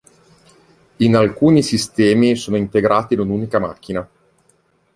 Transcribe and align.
In 0.95 1.15
alcuni 1.15 1.61
sistemi 1.61 2.35
sono 2.35 2.57
integrate 2.57 3.13
in 3.13 3.19
un'unica 3.19 3.59
macchina. 3.59 4.09